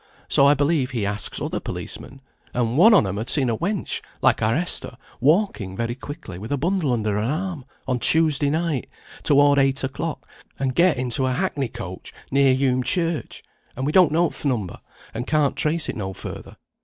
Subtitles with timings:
[0.27, 2.21] So I believe he asks other policemen;
[2.55, 6.51] and one on 'em had seen a wench, like our Esther, walking very quickly, with
[6.51, 8.89] a bundle under her arm, on Tuesday night,
[9.21, 10.27] toward eight o'clock,
[10.57, 13.43] and get into a hackney coach, near Hulme Church,
[13.75, 14.79] and we don't know th' number,
[15.13, 16.57] and can't trace it no further.